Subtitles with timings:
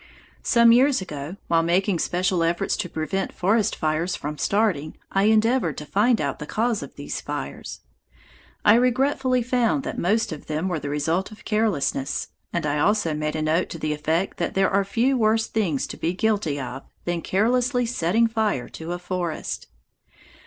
[0.41, 5.77] Some years ago, while making special efforts to prevent forest fires from starting, I endeavored
[5.77, 7.81] to find out the cause of these fires.
[8.65, 13.13] I regretfully found that most of them were the result of carelessness, and I also
[13.13, 16.59] made a note to the effect that there are few worse things to be guilty
[16.59, 19.67] of than carelessly setting fire to a forest.